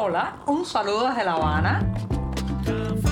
Hola, 0.00 0.36
un 0.46 0.64
saludo 0.64 1.08
desde 1.08 1.24
La 1.24 1.32
Habana. 1.32 1.92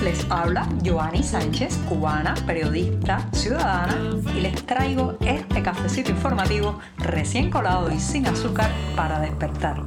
Les 0.04 0.24
habla 0.30 0.68
Joanny 0.84 1.20
Sánchez, 1.20 1.78
cubana, 1.88 2.36
periodista, 2.46 3.28
ciudadana, 3.32 3.98
y 4.32 4.40
les 4.40 4.64
traigo 4.64 5.16
este 5.20 5.64
cafecito 5.64 6.12
informativo 6.12 6.78
recién 6.98 7.50
colado 7.50 7.90
y 7.90 7.98
sin 7.98 8.28
azúcar 8.28 8.70
para 8.94 9.18
despertar. 9.18 9.82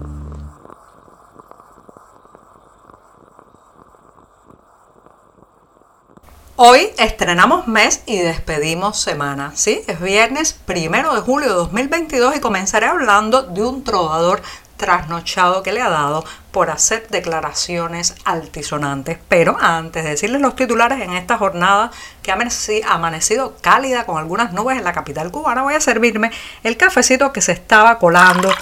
Hoy 6.58 6.90
estrenamos 6.98 7.66
mes 7.66 8.04
y 8.08 8.18
despedimos 8.18 9.00
semana, 9.00 9.54
¿sí? 9.56 9.84
Es 9.88 10.02
viernes 10.02 10.52
primero 10.52 11.16
de 11.16 11.22
julio 11.22 11.48
de 11.48 11.56
2022 11.56 12.36
y 12.36 12.40
comenzaré 12.42 12.88
hablando 12.88 13.44
de 13.44 13.64
un 13.64 13.86
trovador 13.86 14.42
trasnochado 14.80 15.62
que 15.62 15.74
le 15.74 15.82
ha 15.82 15.90
dado 15.90 16.24
por 16.60 16.72
hacer 16.72 17.08
declaraciones 17.08 18.16
altisonantes. 18.26 19.18
Pero 19.30 19.56
antes 19.62 20.04
de 20.04 20.10
decirles 20.10 20.42
los 20.42 20.58
titulares 20.58 21.00
en 21.00 21.14
esta 21.14 21.38
jornada 21.38 21.90
que 22.22 22.34
ha 22.34 22.94
amanecido 22.94 23.56
cálida 23.62 24.06
con 24.06 24.18
algunas 24.18 24.52
nubes 24.52 24.78
en 24.78 24.84
la 24.84 24.92
capital 24.92 25.32
cubana, 25.32 25.64
voy 25.64 25.76
a 25.76 25.80
servirme 25.80 26.32
el 26.64 26.76
cafecito 26.76 27.32
que 27.32 27.40
se 27.40 27.54
estaba 27.54 27.98
colando 27.98 28.54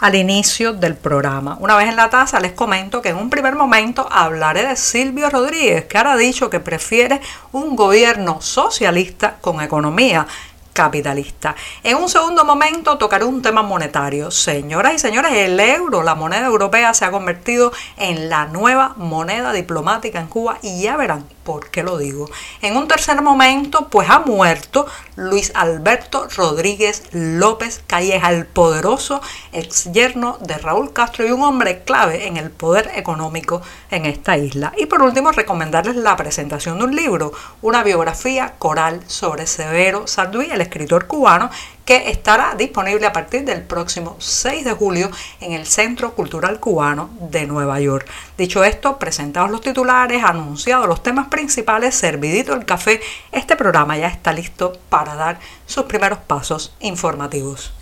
al 0.00 0.16
inicio 0.16 0.72
del 0.72 0.96
programa. 0.96 1.56
Una 1.60 1.76
vez 1.76 1.88
en 1.88 1.94
la 1.94 2.10
taza 2.10 2.40
les 2.40 2.50
comento 2.50 3.00
que 3.00 3.10
en 3.10 3.16
un 3.16 3.30
primer 3.30 3.54
momento 3.54 4.08
hablaré 4.10 4.66
de 4.66 4.74
Silvio 4.74 5.30
Rodríguez, 5.30 5.84
que 5.84 5.98
ahora 5.98 6.14
ha 6.14 6.16
dicho 6.16 6.50
que 6.50 6.58
prefiere 6.58 7.20
un 7.52 7.76
gobierno 7.76 8.40
socialista 8.40 9.36
con 9.40 9.60
economía 9.60 10.26
capitalista. 10.72 11.54
En 11.82 11.96
un 11.96 12.08
segundo 12.08 12.44
momento 12.44 12.98
tocaré 12.98 13.24
un 13.24 13.42
tema 13.42 13.62
monetario. 13.62 14.30
Señoras 14.30 14.94
y 14.94 14.98
señores, 14.98 15.32
el 15.32 15.58
euro, 15.58 16.02
la 16.02 16.14
moneda 16.14 16.46
europea, 16.46 16.94
se 16.94 17.04
ha 17.04 17.10
convertido 17.10 17.72
en 17.96 18.28
la 18.28 18.46
nueva 18.46 18.94
moneda 18.96 19.52
diplomática 19.52 20.20
en 20.20 20.26
Cuba 20.26 20.58
y 20.62 20.82
ya 20.82 20.96
verán 20.96 21.24
por 21.50 21.68
qué 21.70 21.82
lo 21.82 21.98
digo. 21.98 22.30
En 22.62 22.76
un 22.76 22.86
tercer 22.86 23.20
momento, 23.22 23.88
pues 23.88 24.08
ha 24.08 24.20
muerto 24.20 24.86
Luis 25.16 25.50
Alberto 25.56 26.28
Rodríguez 26.36 27.02
López 27.10 27.82
Calleja, 27.88 28.30
el 28.30 28.46
poderoso 28.46 29.20
ex 29.50 29.90
yerno 29.90 30.38
de 30.40 30.54
Raúl 30.58 30.92
Castro 30.92 31.26
y 31.26 31.32
un 31.32 31.42
hombre 31.42 31.82
clave 31.82 32.28
en 32.28 32.36
el 32.36 32.52
poder 32.52 32.92
económico 32.94 33.62
en 33.90 34.06
esta 34.06 34.38
isla. 34.38 34.72
Y 34.76 34.86
por 34.86 35.02
último, 35.02 35.32
recomendarles 35.32 35.96
la 35.96 36.16
presentación 36.16 36.78
de 36.78 36.84
un 36.84 36.94
libro, 36.94 37.32
una 37.62 37.82
biografía 37.82 38.54
coral 38.60 39.02
sobre 39.08 39.48
Severo 39.48 40.06
Sarduy, 40.06 40.52
el 40.52 40.60
escritor 40.60 41.08
cubano, 41.08 41.50
que 41.90 42.08
estará 42.08 42.54
disponible 42.54 43.04
a 43.04 43.12
partir 43.12 43.44
del 43.44 43.62
próximo 43.62 44.14
6 44.20 44.64
de 44.64 44.72
julio 44.74 45.10
en 45.40 45.54
el 45.54 45.66
Centro 45.66 46.14
Cultural 46.14 46.60
Cubano 46.60 47.10
de 47.20 47.48
Nueva 47.48 47.80
York. 47.80 48.06
Dicho 48.38 48.62
esto, 48.62 48.96
presentados 48.96 49.50
los 49.50 49.60
titulares, 49.60 50.22
anunciados 50.22 50.86
los 50.86 51.02
temas 51.02 51.26
principales, 51.26 51.39
servidito 51.48 52.54
el 52.54 52.64
café, 52.64 53.00
este 53.32 53.56
programa 53.56 53.96
ya 53.96 54.08
está 54.08 54.32
listo 54.32 54.78
para 54.88 55.14
dar 55.14 55.38
sus 55.66 55.84
primeros 55.84 56.18
pasos 56.18 56.74
informativos. 56.80 57.72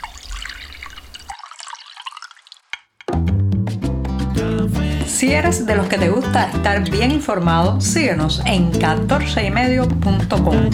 Si 5.07 5.33
eres 5.33 5.67
de 5.67 5.75
los 5.75 5.89
que 5.89 5.99
te 5.99 6.11
gusta 6.11 6.51
estar 6.51 6.89
bien 6.89 7.11
informado, 7.11 7.81
síguenos 7.81 8.41
en 8.47 8.71
14ymedio.com. 8.73 10.71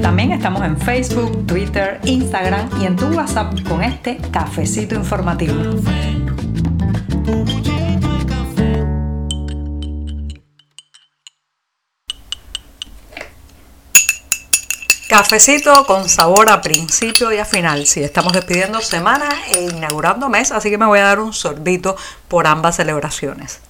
También 0.00 0.32
estamos 0.32 0.62
en 0.62 0.78
Facebook, 0.78 1.46
Twitter, 1.46 2.00
Instagram 2.04 2.70
y 2.80 2.86
en 2.86 2.96
tu 2.96 3.08
WhatsApp 3.08 3.52
con 3.68 3.82
este 3.82 4.16
cafecito 4.32 4.94
informativo. 4.94 5.54
Cafecito 15.20 15.84
con 15.84 16.08
sabor 16.08 16.48
a 16.48 16.62
principio 16.62 17.30
y 17.30 17.36
a 17.36 17.44
final. 17.44 17.84
Sí, 17.84 18.02
estamos 18.02 18.32
despidiendo 18.32 18.80
semana 18.80 19.28
e 19.52 19.64
inaugurando 19.64 20.30
mes, 20.30 20.50
así 20.50 20.70
que 20.70 20.78
me 20.78 20.86
voy 20.86 20.98
a 20.98 21.04
dar 21.04 21.20
un 21.20 21.34
sorbito 21.34 21.94
por 22.26 22.46
ambas 22.46 22.76
celebraciones. 22.76 23.60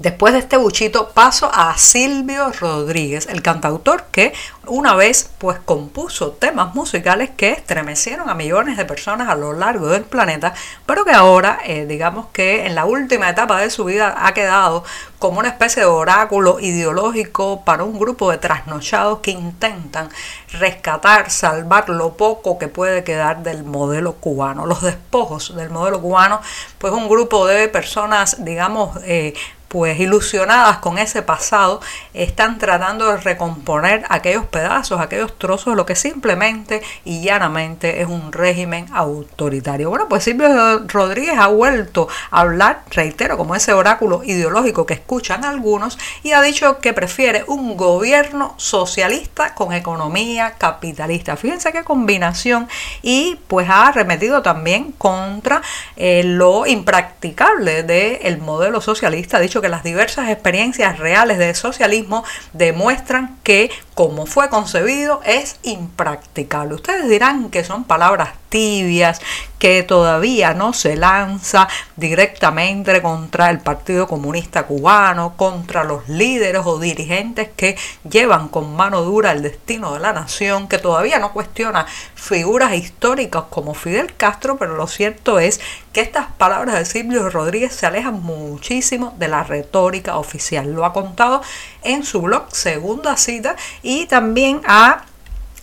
Después 0.00 0.32
de 0.32 0.38
este 0.38 0.56
buchito 0.56 1.10
paso 1.10 1.50
a 1.52 1.76
Silvio 1.76 2.50
Rodríguez, 2.58 3.26
el 3.26 3.42
cantautor 3.42 4.04
que 4.10 4.32
una 4.66 4.94
vez 4.94 5.28
pues 5.36 5.58
compuso 5.58 6.30
temas 6.30 6.74
musicales 6.74 7.28
que 7.36 7.50
estremecieron 7.50 8.30
a 8.30 8.34
millones 8.34 8.78
de 8.78 8.86
personas 8.86 9.28
a 9.28 9.34
lo 9.34 9.52
largo 9.52 9.88
del 9.88 10.04
planeta, 10.04 10.54
pero 10.86 11.04
que 11.04 11.12
ahora 11.12 11.58
eh, 11.66 11.84
digamos 11.84 12.28
que 12.32 12.64
en 12.64 12.76
la 12.76 12.86
última 12.86 13.28
etapa 13.28 13.60
de 13.60 13.68
su 13.68 13.84
vida 13.84 14.26
ha 14.26 14.32
quedado 14.32 14.84
como 15.18 15.38
una 15.38 15.48
especie 15.48 15.82
de 15.82 15.88
oráculo 15.88 16.60
ideológico 16.60 17.62
para 17.62 17.84
un 17.84 17.98
grupo 17.98 18.30
de 18.30 18.38
trasnochados 18.38 19.18
que 19.18 19.32
intentan 19.32 20.08
rescatar, 20.52 21.30
salvar 21.30 21.90
lo 21.90 22.14
poco 22.14 22.56
que 22.56 22.68
puede 22.68 23.04
quedar 23.04 23.42
del 23.42 23.64
modelo 23.64 24.14
cubano, 24.14 24.64
los 24.64 24.80
despojos 24.80 25.54
del 25.54 25.68
modelo 25.68 26.00
cubano, 26.00 26.40
pues 26.78 26.90
un 26.94 27.06
grupo 27.06 27.46
de 27.46 27.68
personas 27.68 28.42
digamos 28.42 28.96
eh, 29.04 29.34
pues 29.70 30.00
ilusionadas 30.00 30.78
con 30.78 30.98
ese 30.98 31.22
pasado, 31.22 31.80
están 32.12 32.58
tratando 32.58 33.06
de 33.06 33.18
recomponer 33.18 34.04
aquellos 34.08 34.44
pedazos, 34.46 35.00
aquellos 35.00 35.38
trozos, 35.38 35.76
lo 35.76 35.86
que 35.86 35.94
simplemente 35.94 36.82
y 37.04 37.22
llanamente 37.22 38.00
es 38.02 38.08
un 38.08 38.32
régimen 38.32 38.86
autoritario. 38.92 39.88
Bueno, 39.88 40.08
pues 40.08 40.24
Silvio 40.24 40.80
Rodríguez 40.88 41.38
ha 41.38 41.46
vuelto 41.46 42.08
a 42.32 42.40
hablar, 42.40 42.82
reitero, 42.90 43.36
como 43.36 43.54
ese 43.54 43.72
oráculo 43.72 44.24
ideológico 44.24 44.86
que 44.86 44.94
escuchan 44.94 45.44
algunos, 45.44 46.00
y 46.24 46.32
ha 46.32 46.42
dicho 46.42 46.80
que 46.80 46.92
prefiere 46.92 47.44
un 47.46 47.76
gobierno 47.76 48.54
socialista 48.56 49.54
con 49.54 49.72
economía 49.72 50.54
capitalista. 50.58 51.36
Fíjense 51.36 51.70
qué 51.70 51.84
combinación 51.84 52.68
y 53.02 53.38
pues 53.46 53.68
ha 53.70 53.86
arremetido 53.86 54.42
también 54.42 54.90
contra 54.98 55.62
eh, 55.96 56.22
lo 56.24 56.66
impracticable 56.66 57.84
del 57.84 58.38
modelo 58.38 58.80
socialista. 58.80 59.36
Ha 59.36 59.40
dicho 59.40 59.59
que 59.60 59.68
las 59.68 59.82
diversas 59.82 60.28
experiencias 60.28 60.98
reales 60.98 61.38
de 61.38 61.54
socialismo 61.54 62.24
demuestran 62.52 63.38
que 63.42 63.70
como 64.00 64.24
fue 64.24 64.48
concebido 64.48 65.20
es 65.26 65.56
impracticable. 65.62 66.76
Ustedes 66.76 67.06
dirán 67.06 67.50
que 67.50 67.64
son 67.64 67.84
palabras 67.84 68.30
tibias, 68.48 69.20
que 69.58 69.82
todavía 69.82 70.54
no 70.54 70.72
se 70.72 70.96
lanza 70.96 71.68
directamente 71.96 73.02
contra 73.02 73.50
el 73.50 73.60
Partido 73.60 74.08
Comunista 74.08 74.66
Cubano, 74.66 75.36
contra 75.36 75.84
los 75.84 76.08
líderes 76.08 76.62
o 76.64 76.78
dirigentes 76.78 77.50
que 77.54 77.76
llevan 78.08 78.48
con 78.48 78.74
mano 78.74 79.02
dura 79.02 79.32
el 79.32 79.42
destino 79.42 79.92
de 79.92 80.00
la 80.00 80.14
nación, 80.14 80.66
que 80.66 80.78
todavía 80.78 81.18
no 81.18 81.34
cuestiona 81.34 81.86
figuras 82.14 82.72
históricas 82.72 83.44
como 83.50 83.74
Fidel 83.74 84.14
Castro, 84.16 84.56
pero 84.56 84.76
lo 84.76 84.86
cierto 84.86 85.38
es 85.38 85.60
que 85.92 86.00
estas 86.00 86.26
palabras 86.38 86.76
de 86.76 86.84
Silvio 86.86 87.28
Rodríguez 87.28 87.74
se 87.74 87.86
alejan 87.86 88.22
muchísimo 88.22 89.14
de 89.18 89.28
la 89.28 89.42
retórica 89.42 90.16
oficial. 90.16 90.72
Lo 90.72 90.84
ha 90.84 90.92
contado 90.92 91.42
en 91.82 92.04
su 92.04 92.22
blog 92.22 92.50
Segunda 92.50 93.16
Cita 93.16 93.56
y 93.82 93.89
también 94.08 94.60
ha 94.66 95.04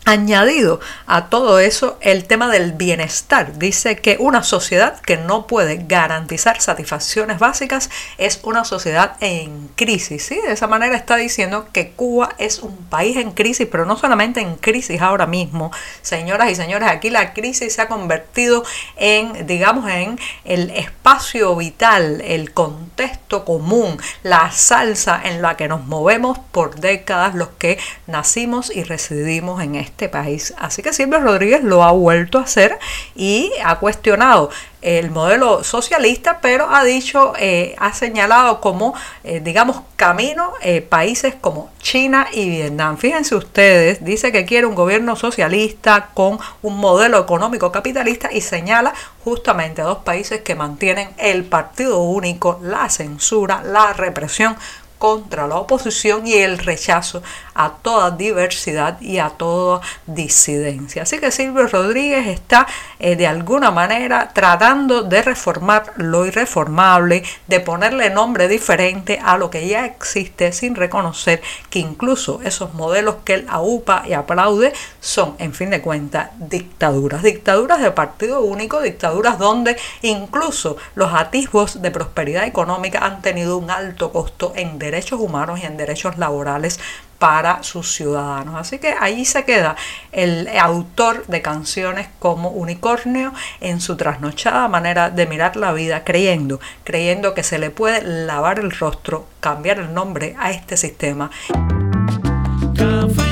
añadido 0.08 0.80
a 1.06 1.26
todo 1.26 1.60
eso 1.60 1.98
el 2.00 2.26
tema 2.26 2.50
del 2.50 2.72
bienestar. 2.72 3.58
Dice 3.58 3.98
que 3.98 4.16
una 4.20 4.42
sociedad 4.42 5.02
que 5.02 5.18
no 5.18 5.48
puede 5.48 5.84
garantizar 5.86 6.62
satisfacciones 6.62 7.40
básicas 7.40 7.90
es 8.18 8.40
una 8.44 8.64
sociedad 8.64 9.18
en 9.20 9.68
crisis. 9.76 10.24
¿sí? 10.24 10.40
De 10.48 10.54
esa 10.54 10.68
manera 10.68 10.96
está 10.96 11.18
diciendo 11.18 11.68
que 11.74 11.92
Cuba 11.92 12.36
es 12.38 12.60
un 12.60 12.78
país 12.86 13.18
en 13.18 13.32
crisis, 13.32 13.68
pero 13.70 13.86
no 13.86 13.98
solamente 13.98 14.40
en 14.40 14.56
crisis 14.56 15.02
ahora 15.02 15.28
mismo. 15.28 15.72
Señoras 16.02 16.50
y 16.52 16.56
señores, 16.56 16.88
aquí 16.88 17.10
la 17.10 17.34
crisis 17.34 17.74
se 17.74 17.82
ha 17.82 17.90
convertido 17.90 18.64
en, 18.96 19.46
digamos, 19.46 19.90
en 19.90 20.18
el 20.46 20.70
espacio 20.70 21.54
vital, 21.58 22.22
el 22.22 22.54
contexto 22.54 23.44
común, 23.44 24.00
la 24.24 24.52
salsa 24.52 25.20
en 25.22 25.42
la 25.42 25.58
que 25.58 25.68
nos 25.68 25.86
movemos 25.86 26.40
por 26.54 26.80
décadas 26.80 27.36
los 27.36 27.50
que 27.50 27.78
nacimos 28.08 28.74
y 28.74 28.84
residimos 28.84 29.62
en 29.62 29.76
este 29.76 29.97
este 29.98 30.10
país. 30.10 30.54
Así 30.60 30.84
que 30.84 30.94
Silvio 30.94 31.20
Rodríguez 31.20 31.64
lo 31.64 31.84
ha 31.84 31.92
vuelto 31.92 32.38
a 32.38 32.44
hacer 32.44 32.78
y 33.16 33.52
ha 33.66 33.80
cuestionado 33.80 34.52
el 34.84 35.10
modelo 35.10 35.64
socialista, 35.64 36.40
pero 36.40 36.70
ha 36.70 36.84
dicho, 36.84 37.34
eh, 37.40 37.76
ha 37.80 37.94
señalado 37.94 38.62
como, 38.62 38.94
eh, 39.24 39.40
digamos, 39.40 39.82
camino 39.96 40.54
eh, 40.62 40.82
países 40.82 41.34
como 41.42 41.72
China 41.82 42.28
y 42.32 42.48
Vietnam. 42.48 42.98
Fíjense 42.98 43.34
ustedes, 43.34 44.06
dice 44.06 44.32
que 44.32 44.46
quiere 44.46 44.68
un 44.68 44.76
gobierno 44.76 45.16
socialista 45.16 46.10
con 46.14 46.38
un 46.62 46.78
modelo 46.78 47.18
económico 47.18 47.72
capitalista 47.72 48.32
y 48.32 48.42
señala 48.42 48.94
justamente 49.24 49.82
a 49.82 49.86
dos 49.86 50.00
países 50.00 50.42
que 50.42 50.54
mantienen 50.54 51.10
el 51.18 51.44
partido 51.44 51.98
único, 52.04 52.60
la 52.62 52.88
censura, 52.90 53.64
la 53.64 53.94
represión 53.94 54.56
contra 54.98 55.48
la 55.48 55.56
oposición 55.56 56.26
y 56.26 56.34
el 56.34 56.58
rechazo 56.58 57.22
a 57.54 57.72
toda 57.72 58.12
diversidad 58.12 59.00
y 59.02 59.20
a 59.20 59.30
toda 59.30 59.82
disidencia. 60.06 61.04
Así 61.04 61.20
que 61.20 61.32
Silvio 61.32 61.68
Rodríguez 61.68 62.28
está 62.28 62.68
eh, 63.00 63.16
de 63.16 63.28
alguna 63.28 63.72
manera 63.72 64.32
tratando 64.34 65.04
de 65.04 65.22
reformar 65.22 65.94
lo 65.98 66.26
irreformable, 66.26 67.24
de 67.48 67.60
ponerle 67.60 68.10
nombre 68.10 68.48
diferente 68.48 69.20
a 69.24 69.38
lo 69.38 69.50
que 69.50 69.68
ya 69.68 69.86
existe 69.86 70.52
sin 70.52 70.76
reconocer 70.76 71.42
que 71.70 71.80
incluso 71.80 72.40
esos 72.44 72.74
modelos 72.74 73.18
que 73.24 73.36
él 73.36 73.48
aupa 73.50 74.04
y 74.08 74.14
aplaude 74.14 74.74
son, 75.00 75.36
en 75.40 75.54
fin 75.54 75.70
de 75.70 75.82
cuentas, 75.82 76.30
dictaduras. 76.38 77.24
Dictaduras 77.24 77.82
de 77.82 77.92
partido 77.92 78.42
único, 78.42 78.82
dictaduras 78.82 79.38
donde 79.38 79.78
incluso 80.02 80.78
los 80.96 81.14
atisbos 81.14 81.82
de 81.82 81.92
prosperidad 81.92 82.46
económica 82.46 83.00
han 83.00 83.22
tenido 83.22 83.58
un 83.58 83.72
alto 83.72 84.12
costo 84.12 84.54
en 84.56 84.80
derechos 84.80 85.20
humanos 85.20 85.60
y 85.62 85.66
en 85.66 85.78
derechos 85.78 86.18
laborales 86.18 86.80
para 87.20 87.64
sus 87.64 87.94
ciudadanos. 87.94 88.56
Así 88.56 88.80
que 88.80 88.94
ahí 89.00 89.26
se 89.26 89.44
queda 89.44 89.76
el 90.12 90.48
autor 90.60 91.26
de 91.28 91.42
canciones 91.42 92.08
como 92.20 92.50
Unicornio 92.50 93.34
en 93.62 93.82
su 93.82 93.96
trasnochada 93.98 94.68
manera 94.68 95.10
de 95.10 95.26
mirar 95.26 95.56
la 95.56 95.74
vida, 95.74 96.04
creyendo, 96.04 96.60
creyendo 96.84 97.34
que 97.34 97.44
se 97.44 97.60
le 97.60 97.70
puede 97.70 98.04
lavar 98.04 98.60
el 98.60 98.72
rostro, 98.72 99.28
cambiar 99.40 99.80
el 99.80 99.94
nombre 99.94 100.36
a 100.40 100.52
este 100.52 100.78
sistema. 100.78 101.32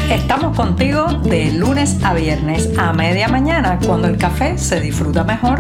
Estamos 0.09 0.55
contigo 0.55 1.05
de 1.23 1.51
lunes 1.51 2.03
a 2.03 2.13
viernes 2.13 2.69
a 2.77 2.93
media 2.93 3.27
mañana, 3.27 3.79
cuando 3.85 4.07
el 4.07 4.17
café 4.17 4.57
se 4.57 4.79
disfruta 4.79 5.23
mejor. 5.23 5.59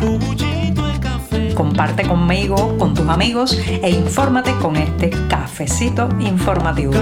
Comparte 1.55 2.07
conmigo, 2.07 2.77
con 2.77 2.93
tus 2.93 3.07
amigos 3.07 3.57
e 3.67 3.89
infórmate 3.89 4.53
con 4.61 4.75
este 4.75 5.09
cafecito 5.29 6.09
informativo. 6.19 6.93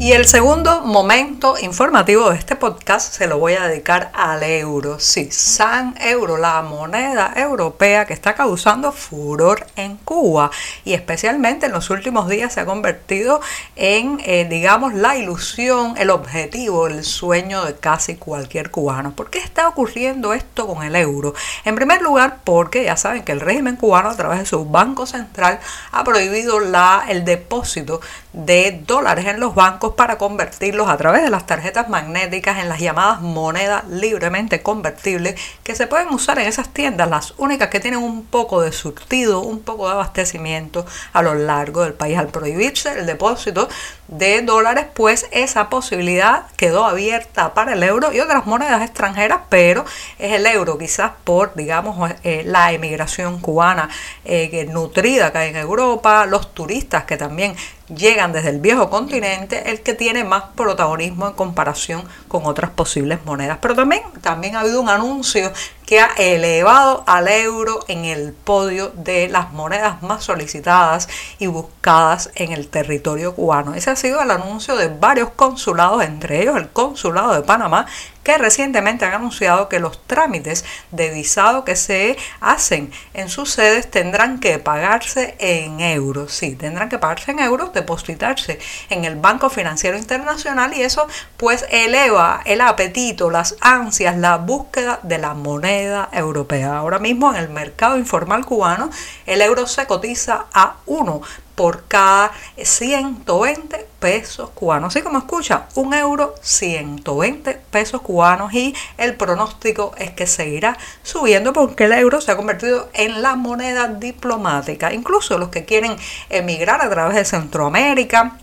Y 0.00 0.12
el 0.12 0.26
segundo 0.26 0.82
momento 0.82 1.56
informativo 1.60 2.30
de 2.30 2.36
este 2.36 2.54
podcast 2.54 3.12
se 3.12 3.26
lo 3.26 3.40
voy 3.40 3.54
a 3.54 3.66
dedicar 3.66 4.12
al 4.14 4.44
euro. 4.44 5.00
Sí, 5.00 5.32
San 5.32 5.96
Euro, 6.00 6.36
la 6.36 6.62
moneda 6.62 7.32
europea 7.34 8.06
que 8.06 8.14
está 8.14 8.36
causando 8.36 8.92
furor 8.92 9.66
en 9.74 9.96
Cuba 9.96 10.52
y 10.84 10.92
especialmente 10.92 11.66
en 11.66 11.72
los 11.72 11.90
últimos 11.90 12.28
días 12.28 12.52
se 12.52 12.60
ha 12.60 12.64
convertido 12.64 13.40
en, 13.74 14.20
eh, 14.24 14.46
digamos, 14.48 14.94
la 14.94 15.16
ilusión, 15.16 15.94
el 15.98 16.10
objetivo, 16.10 16.86
el 16.86 17.02
sueño 17.02 17.64
de 17.64 17.74
casi 17.74 18.14
cualquier 18.14 18.70
cubano. 18.70 19.16
¿Por 19.16 19.30
qué 19.30 19.40
está 19.40 19.66
ocurriendo 19.66 20.32
esto 20.32 20.68
con 20.68 20.84
el 20.84 20.94
euro? 20.94 21.34
En 21.64 21.74
primer 21.74 22.02
lugar, 22.02 22.38
porque 22.44 22.84
ya 22.84 22.96
saben 22.96 23.24
que 23.24 23.32
el 23.32 23.40
régimen 23.40 23.74
cubano 23.74 24.10
a 24.10 24.16
través 24.16 24.38
de 24.38 24.46
su 24.46 24.64
Banco 24.64 25.06
Central 25.06 25.58
ha 25.90 26.04
prohibido 26.04 26.60
la, 26.60 27.04
el 27.08 27.24
depósito 27.24 28.00
de 28.38 28.80
dólares 28.86 29.26
en 29.26 29.40
los 29.40 29.56
bancos 29.56 29.94
para 29.94 30.16
convertirlos 30.16 30.88
a 30.88 30.96
través 30.96 31.24
de 31.24 31.30
las 31.30 31.44
tarjetas 31.44 31.88
magnéticas 31.88 32.58
en 32.58 32.68
las 32.68 32.78
llamadas 32.78 33.20
monedas 33.20 33.82
libremente 33.88 34.62
convertibles 34.62 35.34
que 35.64 35.74
se 35.74 35.88
pueden 35.88 36.10
usar 36.10 36.38
en 36.38 36.46
esas 36.46 36.68
tiendas, 36.68 37.10
las 37.10 37.34
únicas 37.38 37.68
que 37.68 37.80
tienen 37.80 37.98
un 37.98 38.24
poco 38.24 38.60
de 38.60 38.70
surtido, 38.70 39.40
un 39.40 39.58
poco 39.58 39.88
de 39.88 39.94
abastecimiento 39.94 40.86
a 41.12 41.22
lo 41.22 41.34
largo 41.34 41.82
del 41.82 41.94
país. 41.94 42.16
Al 42.16 42.28
prohibirse 42.28 42.96
el 42.96 43.06
depósito 43.06 43.68
de 44.06 44.40
dólares, 44.42 44.86
pues 44.94 45.26
esa 45.32 45.68
posibilidad 45.68 46.46
quedó 46.56 46.84
abierta 46.84 47.54
para 47.54 47.72
el 47.72 47.82
euro 47.82 48.12
y 48.12 48.20
otras 48.20 48.46
monedas 48.46 48.82
extranjeras, 48.82 49.40
pero 49.48 49.84
es 50.20 50.32
el 50.34 50.46
euro 50.46 50.78
quizás 50.78 51.10
por, 51.24 51.56
digamos, 51.56 52.12
eh, 52.22 52.44
la 52.46 52.70
emigración 52.70 53.40
cubana 53.40 53.88
eh, 54.24 54.68
nutrida 54.70 55.32
que 55.32 55.38
hay 55.38 55.50
en 55.50 55.56
Europa, 55.56 56.24
los 56.26 56.54
turistas 56.54 57.02
que 57.02 57.16
también 57.16 57.56
llegan 57.88 58.32
desde 58.32 58.50
el 58.50 58.60
viejo 58.60 58.90
continente, 58.90 59.70
el 59.70 59.80
que 59.80 59.94
tiene 59.94 60.24
más 60.24 60.44
protagonismo 60.54 61.26
en 61.26 61.32
comparación 61.34 62.04
con 62.28 62.46
otras 62.46 62.70
posibles 62.70 63.24
monedas. 63.24 63.58
Pero 63.60 63.74
también, 63.74 64.02
también 64.20 64.56
ha 64.56 64.60
habido 64.60 64.80
un 64.80 64.88
anuncio 64.88 65.52
que 65.88 66.00
ha 66.00 66.12
elevado 66.18 67.02
al 67.06 67.28
euro 67.28 67.82
en 67.88 68.04
el 68.04 68.34
podio 68.34 68.92
de 68.94 69.26
las 69.30 69.54
monedas 69.54 70.02
más 70.02 70.22
solicitadas 70.22 71.08
y 71.38 71.46
buscadas 71.46 72.30
en 72.34 72.52
el 72.52 72.68
territorio 72.68 73.34
cubano. 73.34 73.72
Ese 73.72 73.88
ha 73.88 73.96
sido 73.96 74.20
el 74.20 74.30
anuncio 74.30 74.76
de 74.76 74.88
varios 74.88 75.30
consulados, 75.30 76.04
entre 76.04 76.42
ellos 76.42 76.58
el 76.58 76.68
consulado 76.68 77.32
de 77.32 77.40
Panamá, 77.40 77.86
que 78.22 78.36
recientemente 78.36 79.06
han 79.06 79.14
anunciado 79.14 79.70
que 79.70 79.80
los 79.80 80.06
trámites 80.06 80.62
de 80.90 81.08
visado 81.08 81.64
que 81.64 81.76
se 81.76 82.18
hacen 82.42 82.92
en 83.14 83.30
sus 83.30 83.50
sedes 83.50 83.90
tendrán 83.90 84.40
que 84.40 84.58
pagarse 84.58 85.36
en 85.38 85.80
euros. 85.80 86.34
Sí, 86.34 86.54
tendrán 86.54 86.90
que 86.90 86.98
pagarse 86.98 87.30
en 87.30 87.38
euros, 87.38 87.72
depositarse 87.72 88.58
en 88.90 89.06
el 89.06 89.16
Banco 89.16 89.48
Financiero 89.48 89.96
Internacional 89.96 90.74
y 90.74 90.82
eso 90.82 91.06
pues 91.38 91.64
eleva 91.70 92.42
el 92.44 92.60
apetito, 92.60 93.30
las 93.30 93.56
ansias, 93.62 94.18
la 94.18 94.36
búsqueda 94.36 95.00
de 95.02 95.16
la 95.16 95.32
moneda 95.32 95.77
europea. 96.12 96.78
Ahora 96.78 96.98
mismo 96.98 97.30
en 97.30 97.36
el 97.36 97.48
mercado 97.48 97.96
informal 97.96 98.44
cubano 98.44 98.90
el 99.26 99.42
euro 99.42 99.66
se 99.66 99.86
cotiza 99.86 100.46
a 100.52 100.76
1 100.86 101.20
por 101.54 101.88
cada 101.88 102.30
120 102.56 103.86
pesos 103.98 104.50
cubanos. 104.50 104.94
Así 104.94 105.02
como 105.02 105.18
escucha, 105.18 105.66
un 105.74 105.92
euro 105.92 106.36
120 106.40 107.60
pesos 107.70 108.00
cubanos 108.00 108.54
y 108.54 108.76
el 108.96 109.16
pronóstico 109.16 109.92
es 109.98 110.12
que 110.12 110.28
seguirá 110.28 110.78
subiendo 111.02 111.52
porque 111.52 111.86
el 111.86 111.92
euro 111.94 112.20
se 112.20 112.30
ha 112.30 112.36
convertido 112.36 112.88
en 112.92 113.22
la 113.22 113.34
moneda 113.34 113.88
diplomática. 113.88 114.92
Incluso 114.92 115.36
los 115.36 115.48
que 115.48 115.64
quieren 115.64 115.96
emigrar 116.30 116.80
a 116.80 116.90
través 116.90 117.16
de 117.16 117.24
Centroamérica, 117.24 118.38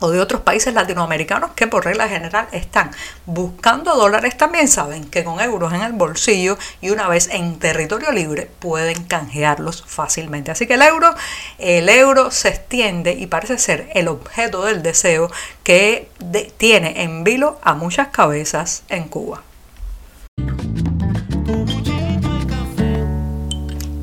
o 0.00 0.10
de 0.10 0.20
otros 0.20 0.40
países 0.40 0.74
latinoamericanos 0.74 1.52
que 1.52 1.66
por 1.66 1.84
regla 1.84 2.08
general 2.08 2.48
están 2.52 2.90
buscando 3.26 3.94
dólares 3.94 4.36
también 4.36 4.68
saben 4.68 5.04
que 5.04 5.24
con 5.24 5.40
euros 5.40 5.72
en 5.72 5.82
el 5.82 5.92
bolsillo 5.92 6.58
y 6.80 6.90
una 6.90 7.08
vez 7.08 7.28
en 7.30 7.58
territorio 7.58 8.10
libre 8.10 8.50
pueden 8.58 9.04
canjearlos 9.04 9.84
fácilmente. 9.86 10.50
Así 10.50 10.66
que 10.66 10.74
el 10.74 10.82
euro, 10.82 11.14
el 11.58 11.88
euro 11.88 12.30
se 12.30 12.48
extiende 12.48 13.12
y 13.12 13.26
parece 13.26 13.58
ser 13.58 13.90
el 13.94 14.08
objeto 14.08 14.64
del 14.64 14.82
deseo 14.82 15.30
que 15.62 16.08
tiene 16.56 17.02
en 17.02 17.22
vilo 17.22 17.58
a 17.62 17.74
muchas 17.74 18.08
cabezas 18.08 18.82
en 18.88 19.04
Cuba. 19.04 19.42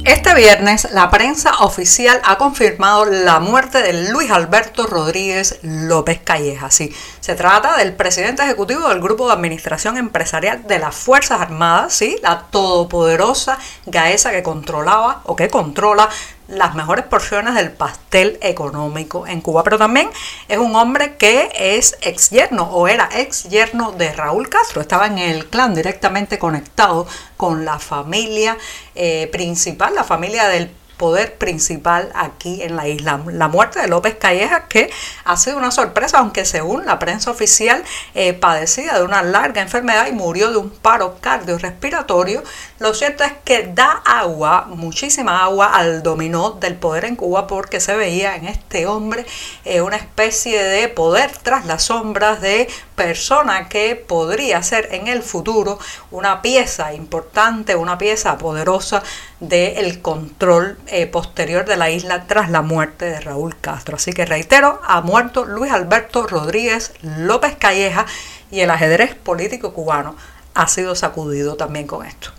Este 0.07 0.33
viernes 0.33 0.87
la 0.93 1.09
prensa 1.09 1.51
oficial 1.59 2.21
ha 2.23 2.37
confirmado 2.37 3.03
la 3.03 3.41
muerte 3.41 3.83
de 3.83 4.09
Luis 4.09 4.31
Alberto 4.31 4.87
Rodríguez 4.87 5.59
López 5.63 6.21
Calleja. 6.23 6.71
Sí, 6.71 6.95
se 7.19 7.35
trata 7.35 7.75
del 7.75 7.93
presidente 7.93 8.41
ejecutivo 8.41 8.87
del 8.87 9.01
Grupo 9.01 9.27
de 9.27 9.33
Administración 9.33 9.97
Empresarial 9.97 10.65
de 10.65 10.79
las 10.79 10.95
Fuerzas 10.95 11.41
Armadas, 11.41 11.93
sí, 11.93 12.17
la 12.23 12.43
todopoderosa 12.49 13.59
Gaesa 13.85 14.31
que 14.31 14.43
controlaba 14.43 15.23
o 15.25 15.35
que 15.35 15.49
controla 15.49 16.07
las 16.47 16.75
mejores 16.75 17.05
porciones 17.05 17.55
del 17.55 17.71
pastel 17.71 18.37
económico 18.41 19.27
en 19.27 19.41
Cuba. 19.41 19.63
Pero 19.63 19.77
también 19.77 20.09
es 20.47 20.57
un 20.57 20.75
hombre 20.75 21.15
que 21.17 21.49
es 21.55 21.97
ex 22.01 22.29
yerno 22.29 22.63
o 22.63 22.87
era 22.87 23.09
ex 23.13 23.49
yerno 23.49 23.91
de 23.91 24.13
Raúl 24.13 24.49
Castro. 24.49 24.81
Estaba 24.81 25.07
en 25.07 25.17
el 25.17 25.47
clan 25.47 25.75
directamente 25.75 26.39
conectado 26.39 27.07
con 27.35 27.65
la 27.65 27.79
familia 27.79 28.57
eh, 28.95 29.27
principal, 29.31 29.93
la 29.95 30.03
familia 30.03 30.47
del 30.47 30.71
poder 30.97 31.37
principal 31.37 32.11
aquí 32.15 32.61
en 32.61 32.75
la 32.75 32.87
isla. 32.87 33.21
La 33.27 33.47
muerte 33.47 33.79
de 33.79 33.87
López 33.87 34.15
Calleja, 34.15 34.67
que 34.67 34.89
ha 35.23 35.37
sido 35.37 35.57
una 35.57 35.71
sorpresa, 35.71 36.19
aunque 36.19 36.45
según 36.45 36.85
la 36.85 36.99
prensa 36.99 37.31
oficial 37.31 37.83
eh, 38.15 38.33
padecía 38.33 38.97
de 38.97 39.03
una 39.03 39.23
larga 39.23 39.61
enfermedad 39.61 40.07
y 40.07 40.11
murió 40.11 40.51
de 40.51 40.57
un 40.57 40.69
paro 40.69 41.17
cardiorrespiratorio, 41.21 42.43
lo 42.79 42.93
cierto 42.93 43.23
es 43.23 43.33
que 43.45 43.71
da 43.73 44.01
agua, 44.05 44.65
muchísima 44.69 45.43
agua 45.43 45.67
al 45.67 46.03
dominó 46.03 46.51
del 46.51 46.75
poder 46.75 47.05
en 47.05 47.15
Cuba 47.15 47.47
porque 47.47 47.79
se 47.79 47.95
veía 47.95 48.35
en 48.35 48.45
este 48.45 48.87
hombre 48.87 49.25
eh, 49.65 49.81
una 49.81 49.95
especie 49.95 50.63
de 50.63 50.87
poder 50.87 51.31
tras 51.43 51.65
las 51.65 51.83
sombras 51.83 52.41
de 52.41 52.67
persona 52.97 53.69
que 53.69 53.95
podría 53.95 54.63
ser 54.63 54.89
en 54.91 55.07
el 55.07 55.21
futuro 55.21 55.77
una 56.09 56.41
pieza 56.41 56.93
importante, 56.93 57.75
una 57.75 57.99
pieza 57.99 58.39
poderosa 58.39 59.03
del 59.39 60.01
control 60.01 60.79
eh, 60.87 61.05
posterior 61.05 61.65
de 61.65 61.77
la 61.77 61.91
isla 61.91 62.25
tras 62.25 62.49
la 62.49 62.63
muerte 62.63 63.05
de 63.05 63.21
Raúl 63.21 63.55
Castro. 63.61 63.97
Así 63.97 64.13
que 64.13 64.25
reitero, 64.25 64.81
ha 64.83 65.01
muerto 65.01 65.45
Luis 65.45 65.71
Alberto 65.71 66.25
Rodríguez 66.25 66.91
López 67.01 67.55
Calleja 67.55 68.07
y 68.49 68.61
el 68.61 68.71
ajedrez 68.71 69.13
político 69.13 69.73
cubano 69.73 70.15
ha 70.55 70.67
sido 70.67 70.95
sacudido 70.95 71.55
también 71.55 71.85
con 71.85 72.03
esto. 72.03 72.31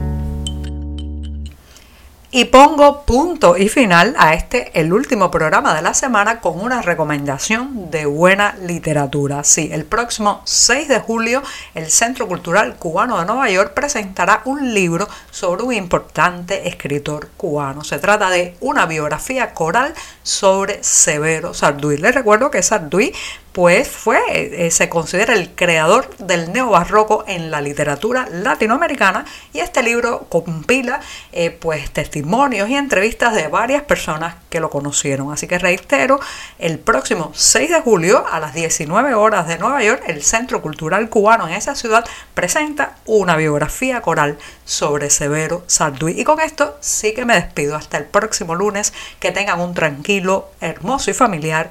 Y 2.30 2.44
pongo 2.44 3.04
punto 3.04 3.56
y 3.56 3.70
final 3.70 4.14
a 4.18 4.34
este, 4.34 4.78
el 4.78 4.92
último 4.92 5.30
programa 5.30 5.74
de 5.74 5.80
la 5.80 5.94
semana, 5.94 6.40
con 6.40 6.60
una 6.60 6.82
recomendación 6.82 7.90
de 7.90 8.04
buena 8.04 8.54
literatura. 8.66 9.44
Sí, 9.44 9.70
el 9.72 9.86
próximo 9.86 10.42
6 10.44 10.88
de 10.88 11.00
julio, 11.00 11.42
el 11.74 11.86
Centro 11.90 12.28
Cultural 12.28 12.76
Cubano 12.76 13.18
de 13.18 13.24
Nueva 13.24 13.48
York 13.48 13.72
presentará 13.72 14.42
un 14.44 14.74
libro 14.74 15.08
sobre 15.30 15.62
un 15.62 15.72
importante 15.72 16.68
escritor 16.68 17.30
cubano. 17.38 17.82
Se 17.82 17.98
trata 17.98 18.28
de 18.28 18.54
una 18.60 18.84
biografía 18.84 19.54
coral 19.54 19.94
sobre 20.22 20.84
Severo 20.84 21.54
Sarduy. 21.54 21.96
Les 21.96 22.14
recuerdo 22.14 22.50
que 22.50 22.62
Sarduy 22.62 23.14
pues 23.52 23.88
fue, 23.88 24.20
eh, 24.28 24.70
se 24.70 24.88
considera 24.88 25.34
el 25.34 25.54
creador 25.54 26.16
del 26.18 26.52
neobarroco 26.52 27.24
en 27.26 27.50
la 27.50 27.60
literatura 27.60 28.28
latinoamericana 28.30 29.24
y 29.52 29.60
este 29.60 29.82
libro 29.82 30.26
compila 30.28 31.00
eh, 31.32 31.50
pues 31.50 31.90
testimonios 31.90 32.68
y 32.68 32.76
entrevistas 32.76 33.34
de 33.34 33.48
varias 33.48 33.82
personas 33.82 34.36
que 34.50 34.60
lo 34.60 34.70
conocieron. 34.70 35.32
Así 35.32 35.46
que 35.46 35.58
reitero, 35.58 36.20
el 36.58 36.78
próximo 36.78 37.32
6 37.34 37.70
de 37.70 37.80
julio 37.80 38.24
a 38.30 38.38
las 38.40 38.54
19 38.54 39.14
horas 39.14 39.48
de 39.48 39.58
Nueva 39.58 39.82
York, 39.82 40.02
el 40.06 40.22
Centro 40.22 40.62
Cultural 40.62 41.08
Cubano 41.08 41.48
en 41.48 41.54
esa 41.54 41.74
ciudad 41.74 42.04
presenta 42.34 42.96
una 43.06 43.36
biografía 43.36 44.00
coral 44.02 44.38
sobre 44.64 45.10
Severo 45.10 45.64
Sarduy. 45.66 46.20
Y 46.20 46.24
con 46.24 46.40
esto 46.40 46.76
sí 46.80 47.14
que 47.14 47.24
me 47.24 47.34
despido 47.34 47.76
hasta 47.76 47.98
el 47.98 48.04
próximo 48.04 48.54
lunes. 48.54 48.92
Que 49.20 49.32
tengan 49.32 49.60
un 49.60 49.74
tranquilo, 49.74 50.50
hermoso 50.60 51.10
y 51.10 51.14
familiar 51.14 51.70